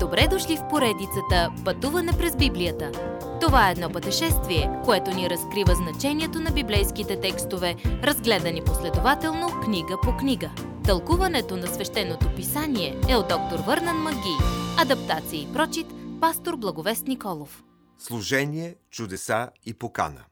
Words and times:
Добре 0.00 0.28
дошли 0.30 0.56
в 0.56 0.68
поредицата 0.68 1.52
Пътуване 1.64 2.12
през 2.12 2.36
Библията. 2.36 2.92
Това 3.40 3.68
е 3.68 3.72
едно 3.72 3.90
пътешествие, 3.92 4.70
което 4.84 5.10
ни 5.10 5.30
разкрива 5.30 5.74
значението 5.74 6.40
на 6.40 6.50
библейските 6.50 7.20
текстове, 7.20 7.76
разгледани 7.84 8.64
последователно 8.64 9.60
книга 9.64 9.96
по 10.02 10.16
книга. 10.16 10.50
Тълкуването 10.84 11.56
на 11.56 11.66
свещеното 11.66 12.34
писание 12.36 13.00
е 13.08 13.16
от 13.16 13.28
доктор 13.28 13.58
Върнан 13.66 13.96
Маги. 13.96 14.36
Адаптация 14.78 15.42
и 15.42 15.52
прочит, 15.52 15.86
пастор 16.20 16.56
Благовест 16.56 17.06
Николов. 17.06 17.64
Служение, 17.98 18.76
чудеса 18.90 19.50
и 19.66 19.74
покана. 19.74 20.24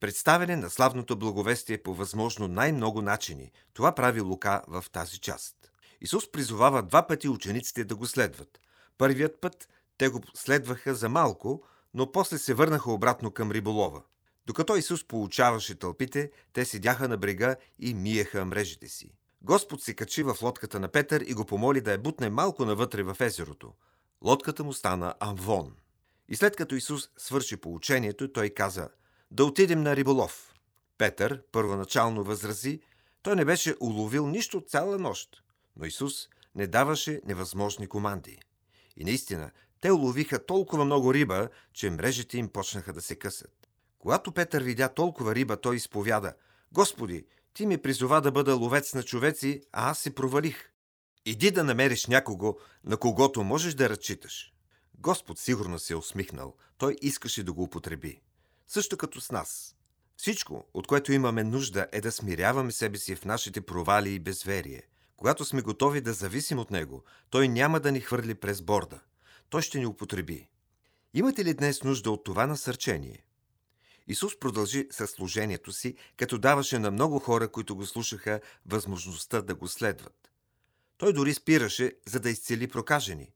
Представяне 0.00 0.56
на 0.56 0.70
славното 0.70 1.18
благовестие 1.18 1.82
по 1.82 1.94
възможно 1.94 2.48
най-много 2.48 3.02
начини. 3.02 3.50
Това 3.74 3.92
прави 3.92 4.20
Лука 4.20 4.62
в 4.68 4.84
тази 4.92 5.18
част. 5.18 5.54
Исус 6.00 6.32
призовава 6.32 6.82
два 6.82 7.06
пъти 7.06 7.28
учениците 7.28 7.84
да 7.84 7.96
го 7.96 8.06
следват. 8.06 8.60
Първият 8.98 9.40
път 9.40 9.68
те 9.98 10.08
го 10.08 10.20
следваха 10.34 10.94
за 10.94 11.08
малко, 11.08 11.62
но 11.94 12.12
после 12.12 12.38
се 12.38 12.54
върнаха 12.54 12.92
обратно 12.92 13.30
към 13.30 13.50
риболова. 13.50 14.02
Докато 14.46 14.76
Исус 14.76 15.04
получаваше 15.04 15.74
тълпите, 15.74 16.30
те 16.52 16.64
седяха 16.64 17.08
на 17.08 17.16
брега 17.16 17.56
и 17.78 17.94
миеха 17.94 18.44
мрежите 18.44 18.88
си. 18.88 19.14
Господ 19.42 19.82
се 19.82 19.94
качи 19.94 20.22
в 20.22 20.36
лодката 20.42 20.80
на 20.80 20.88
Петър 20.88 21.20
и 21.20 21.34
го 21.34 21.44
помоли 21.44 21.80
да 21.80 21.92
я 21.92 21.98
бутне 21.98 22.30
малко 22.30 22.64
навътре 22.64 23.02
в 23.02 23.16
езерото. 23.20 23.72
Лодката 24.24 24.64
му 24.64 24.72
стана 24.72 25.14
Амвон. 25.20 25.76
И 26.28 26.36
след 26.36 26.56
като 26.56 26.74
Исус 26.74 27.10
свърши 27.16 27.56
поучението, 27.56 28.32
той 28.32 28.50
каза 28.50 28.88
«Да 29.30 29.44
отидем 29.44 29.82
на 29.82 29.96
риболов». 29.96 30.54
Петър 30.98 31.42
първоначално 31.52 32.24
възрази, 32.24 32.80
той 33.22 33.36
не 33.36 33.44
беше 33.44 33.74
уловил 33.80 34.26
нищо 34.26 34.60
цяла 34.60 34.98
нощ, 34.98 35.42
но 35.76 35.86
Исус 35.86 36.28
не 36.54 36.66
даваше 36.66 37.20
невъзможни 37.24 37.86
команди. 37.86 38.38
И 38.98 39.04
наистина, 39.04 39.50
те 39.80 39.92
уловиха 39.92 40.46
толкова 40.46 40.84
много 40.84 41.14
риба, 41.14 41.48
че 41.72 41.90
мрежите 41.90 42.38
им 42.38 42.48
почнаха 42.48 42.92
да 42.92 43.00
се 43.00 43.14
късат. 43.14 43.68
Когато 43.98 44.32
Петър 44.32 44.62
видя 44.62 44.88
толкова 44.88 45.34
риба, 45.34 45.56
той 45.56 45.76
изповяда 45.76 46.34
«Господи, 46.72 47.26
ти 47.54 47.66
ми 47.66 47.78
призова 47.78 48.20
да 48.20 48.32
бъда 48.32 48.54
ловец 48.54 48.94
на 48.94 49.02
човеци, 49.02 49.62
а 49.72 49.90
аз 49.90 49.98
се 49.98 50.14
провалих. 50.14 50.70
Иди 51.26 51.50
да 51.50 51.64
намериш 51.64 52.06
някого, 52.06 52.56
на 52.84 52.96
когото 52.96 53.44
можеш 53.44 53.74
да 53.74 53.88
разчиташ». 53.88 54.52
Господ 54.98 55.38
сигурно 55.38 55.78
се 55.78 55.92
е 55.92 55.96
усмихнал. 55.96 56.56
Той 56.78 56.96
искаше 57.02 57.42
да 57.42 57.52
го 57.52 57.62
употреби. 57.62 58.20
Също 58.68 58.96
като 58.96 59.20
с 59.20 59.32
нас. 59.32 59.74
Всичко, 60.16 60.64
от 60.74 60.86
което 60.86 61.12
имаме 61.12 61.44
нужда, 61.44 61.86
е 61.92 62.00
да 62.00 62.12
смиряваме 62.12 62.72
себе 62.72 62.98
си 62.98 63.16
в 63.16 63.24
нашите 63.24 63.60
провали 63.60 64.10
и 64.10 64.18
безверие. 64.18 64.82
Когато 65.18 65.44
сме 65.44 65.62
готови 65.62 66.00
да 66.00 66.12
зависим 66.12 66.58
от 66.58 66.70
Него, 66.70 67.04
Той 67.30 67.48
няма 67.48 67.80
да 67.80 67.92
ни 67.92 68.00
хвърли 68.00 68.34
през 68.34 68.62
борда. 68.62 69.00
Той 69.50 69.62
ще 69.62 69.78
ни 69.78 69.86
употреби. 69.86 70.48
Имате 71.14 71.44
ли 71.44 71.54
днес 71.54 71.82
нужда 71.82 72.10
от 72.10 72.24
това 72.24 72.46
насърчение? 72.46 73.24
Исус 74.06 74.38
продължи 74.38 74.88
със 74.90 75.10
служението 75.10 75.72
си, 75.72 75.96
като 76.16 76.38
даваше 76.38 76.78
на 76.78 76.90
много 76.90 77.18
хора, 77.18 77.52
които 77.52 77.76
го 77.76 77.86
слушаха, 77.86 78.40
възможността 78.66 79.42
да 79.42 79.54
го 79.54 79.68
следват. 79.68 80.30
Той 80.98 81.12
дори 81.12 81.34
спираше, 81.34 81.92
за 82.06 82.20
да 82.20 82.30
изцели 82.30 82.68
прокажени. 82.68 83.32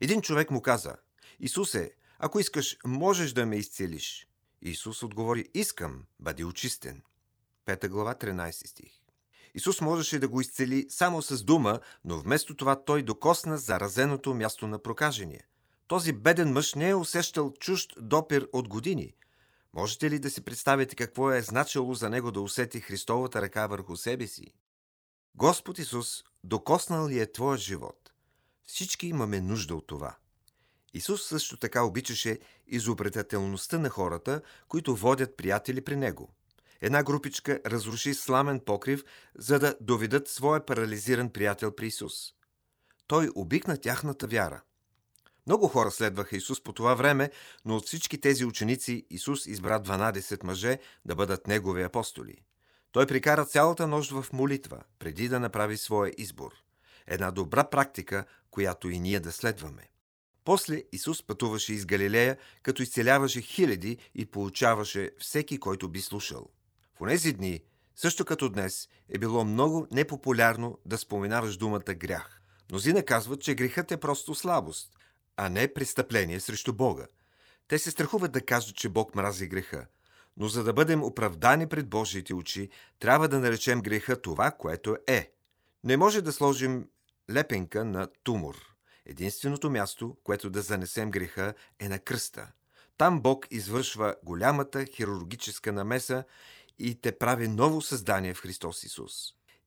Един 0.00 0.22
човек 0.22 0.50
му 0.50 0.62
каза, 0.62 0.96
Исусе, 1.40 1.92
ако 2.18 2.40
искаш, 2.40 2.76
можеш 2.84 3.32
да 3.32 3.46
ме 3.46 3.56
изцелиш. 3.56 4.28
Исус 4.62 5.02
отговори, 5.02 5.48
искам, 5.54 6.04
бъди 6.20 6.44
очистен. 6.44 7.02
Пета 7.64 7.88
глава, 7.88 8.14
13 8.14 8.66
стих. 8.66 8.97
Исус 9.54 9.80
можеше 9.80 10.18
да 10.18 10.28
го 10.28 10.40
изцели 10.40 10.86
само 10.88 11.22
с 11.22 11.44
дума, 11.44 11.80
но 12.04 12.18
вместо 12.18 12.56
това 12.56 12.84
той 12.84 13.02
докосна 13.02 13.58
заразеното 13.58 14.34
място 14.34 14.66
на 14.66 14.78
прокажения. 14.78 15.44
Този 15.86 16.12
беден 16.12 16.52
мъж 16.52 16.74
не 16.74 16.88
е 16.88 16.94
усещал 16.94 17.52
чужд 17.60 17.92
допир 18.00 18.48
от 18.52 18.68
години. 18.68 19.14
Можете 19.74 20.10
ли 20.10 20.18
да 20.18 20.30
си 20.30 20.40
представите 20.40 20.96
какво 20.96 21.32
е 21.32 21.42
значило 21.42 21.94
за 21.94 22.10
него 22.10 22.32
да 22.32 22.40
усети 22.40 22.80
Христовата 22.80 23.42
ръка 23.42 23.66
върху 23.66 23.96
себе 23.96 24.26
си? 24.26 24.54
Господ 25.34 25.78
Исус 25.78 26.24
докоснал 26.44 27.08
ли 27.08 27.20
е 27.20 27.32
твоя 27.32 27.58
живот? 27.58 28.12
Всички 28.66 29.06
имаме 29.06 29.40
нужда 29.40 29.74
от 29.74 29.86
това. 29.86 30.16
Исус 30.94 31.28
също 31.28 31.56
така 31.56 31.82
обичаше 31.82 32.38
изобретателността 32.66 33.78
на 33.78 33.88
хората, 33.88 34.42
които 34.68 34.96
водят 34.96 35.36
приятели 35.36 35.80
при 35.80 35.96
Него. 35.96 36.34
Една 36.80 37.02
групичка 37.02 37.60
разруши 37.66 38.14
сламен 38.14 38.60
покрив, 38.60 39.04
за 39.38 39.58
да 39.58 39.74
доведат 39.80 40.28
своя 40.28 40.66
парализиран 40.66 41.30
приятел 41.30 41.72
при 41.72 41.86
Исус. 41.86 42.14
Той 43.06 43.30
обикна 43.34 43.76
тяхната 43.76 44.26
вяра. 44.26 44.62
Много 45.46 45.68
хора 45.68 45.90
следваха 45.90 46.36
Исус 46.36 46.62
по 46.62 46.72
това 46.72 46.94
време, 46.94 47.30
но 47.64 47.76
от 47.76 47.86
всички 47.86 48.20
тези 48.20 48.44
ученици 48.44 49.06
Исус 49.10 49.46
избра 49.46 49.80
12 49.80 50.44
мъже 50.44 50.78
да 51.04 51.14
бъдат 51.14 51.46
Негови 51.46 51.82
апостоли. 51.82 52.42
Той 52.92 53.06
прикара 53.06 53.44
цялата 53.44 53.86
нощ 53.86 54.10
в 54.10 54.26
молитва, 54.32 54.82
преди 54.98 55.28
да 55.28 55.40
направи 55.40 55.76
своя 55.76 56.12
избор. 56.18 56.52
Една 57.06 57.30
добра 57.30 57.64
практика, 57.64 58.24
която 58.50 58.88
и 58.88 59.00
ние 59.00 59.20
да 59.20 59.32
следваме. 59.32 59.88
После 60.44 60.82
Исус 60.92 61.22
пътуваше 61.22 61.72
из 61.72 61.86
Галилея, 61.86 62.36
като 62.62 62.82
изцеляваше 62.82 63.40
хиляди 63.40 63.98
и 64.14 64.26
получаваше 64.26 65.10
всеки, 65.18 65.58
който 65.58 65.88
би 65.88 66.00
слушал. 66.00 66.48
В 67.00 67.08
тези 67.08 67.32
дни, 67.32 67.60
също 67.96 68.24
като 68.24 68.48
днес, 68.48 68.88
е 69.08 69.18
било 69.18 69.44
много 69.44 69.86
непопулярно 69.90 70.78
да 70.86 70.98
споменаваш 70.98 71.56
думата 71.56 71.94
грях. 71.94 72.40
Мнозина 72.70 73.02
казват, 73.02 73.40
че 73.40 73.54
грехът 73.54 73.92
е 73.92 73.96
просто 73.96 74.34
слабост, 74.34 74.90
а 75.36 75.48
не 75.48 75.74
престъпление 75.74 76.40
срещу 76.40 76.72
Бога. 76.72 77.06
Те 77.68 77.78
се 77.78 77.90
страхуват 77.90 78.32
да 78.32 78.40
кажат, 78.40 78.76
че 78.76 78.88
Бог 78.88 79.14
мрази 79.14 79.46
греха. 79.46 79.86
Но 80.36 80.48
за 80.48 80.64
да 80.64 80.72
бъдем 80.72 81.02
оправдани 81.02 81.66
пред 81.66 81.88
Божиите 81.88 82.34
очи, 82.34 82.68
трябва 82.98 83.28
да 83.28 83.38
наречем 83.40 83.80
греха 83.80 84.20
това, 84.20 84.50
което 84.50 84.96
е. 85.06 85.32
Не 85.84 85.96
може 85.96 86.22
да 86.22 86.32
сложим 86.32 86.88
лепенка 87.30 87.84
на 87.84 88.08
тумор. 88.24 88.56
Единственото 89.06 89.70
място, 89.70 90.16
което 90.24 90.50
да 90.50 90.62
занесем 90.62 91.10
греха, 91.10 91.54
е 91.78 91.88
на 91.88 91.98
кръста. 91.98 92.52
Там 92.98 93.20
Бог 93.20 93.46
извършва 93.50 94.14
голямата 94.24 94.84
хирургическа 94.84 95.72
намеса 95.72 96.24
и 96.78 97.00
те 97.00 97.18
прави 97.18 97.48
ново 97.48 97.82
създание 97.82 98.34
в 98.34 98.40
Христос 98.40 98.82
Исус. 98.82 99.12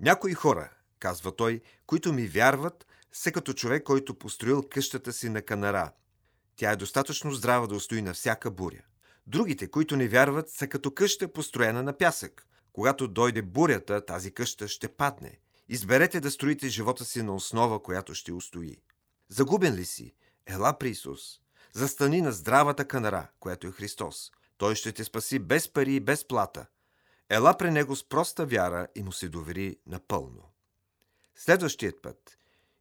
Някои 0.00 0.34
хора, 0.34 0.70
казва 0.98 1.36
той, 1.36 1.60
които 1.86 2.12
ми 2.12 2.26
вярват, 2.26 2.86
са 3.12 3.32
като 3.32 3.52
човек, 3.52 3.82
който 3.82 4.14
построил 4.14 4.62
къщата 4.62 5.12
си 5.12 5.28
на 5.28 5.42
канара. 5.42 5.92
Тя 6.56 6.70
е 6.70 6.76
достатъчно 6.76 7.32
здрава 7.32 7.66
да 7.66 7.74
устои 7.74 8.02
на 8.02 8.14
всяка 8.14 8.50
буря. 8.50 8.82
Другите, 9.26 9.70
които 9.70 9.96
не 9.96 10.08
вярват, 10.08 10.50
са 10.50 10.66
като 10.66 10.90
къща 10.90 11.32
построена 11.32 11.82
на 11.82 11.98
пясък. 11.98 12.46
Когато 12.72 13.08
дойде 13.08 13.42
бурята, 13.42 14.06
тази 14.06 14.30
къща 14.30 14.68
ще 14.68 14.88
падне. 14.88 15.38
Изберете 15.68 16.20
да 16.20 16.30
строите 16.30 16.68
живота 16.68 17.04
си 17.04 17.22
на 17.22 17.34
основа, 17.34 17.82
която 17.82 18.14
ще 18.14 18.32
устои. 18.32 18.76
Загубен 19.28 19.74
ли 19.74 19.84
си? 19.84 20.14
Ела 20.46 20.78
при 20.78 20.88
Исус. 20.88 21.20
Застани 21.72 22.22
на 22.22 22.32
здравата 22.32 22.84
канара, 22.84 23.28
която 23.40 23.66
е 23.66 23.72
Христос. 23.72 24.30
Той 24.58 24.74
ще 24.74 24.92
те 24.92 25.04
спаси 25.04 25.38
без 25.38 25.68
пари 25.68 25.94
и 25.94 26.00
без 26.00 26.28
плата– 26.28 26.66
Ела 27.30 27.54
при 27.58 27.70
него 27.70 27.96
с 27.96 28.08
проста 28.08 28.46
вяра 28.46 28.86
и 28.94 29.02
му 29.02 29.12
се 29.12 29.28
довери 29.28 29.76
напълно. 29.86 30.42
Следващият 31.34 32.02
път 32.02 32.16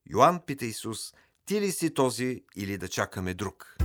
Йоанн 0.09 0.39
пита 0.45 0.65
Исус, 0.65 1.13
ти 1.45 1.61
ли 1.61 1.71
си 1.71 1.93
този 1.93 2.43
или 2.55 2.77
да 2.77 2.87
чакаме 2.87 3.33
друг? 3.33 3.77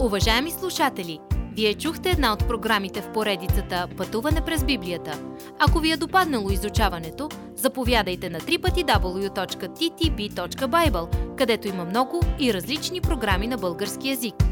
Уважаеми 0.00 0.50
слушатели, 0.50 1.20
вие 1.56 1.74
чухте 1.74 2.10
една 2.10 2.32
от 2.32 2.48
програмите 2.48 3.02
в 3.02 3.12
поредицата 3.12 3.88
Пътуване 3.96 4.44
през 4.44 4.64
Библията. 4.64 5.36
Ако 5.58 5.78
ви 5.78 5.92
е 5.92 5.96
допаднало 5.96 6.50
изучаването, 6.50 7.28
заповядайте 7.56 8.30
на 8.30 8.40
www.ttb.bible, 8.40 9.76
където 11.36 11.68
има 11.68 11.84
много 11.84 12.20
и 12.38 12.54
различни 12.54 13.00
програми 13.00 13.46
на 13.46 13.58
български 13.58 14.08
язик– 14.08 14.34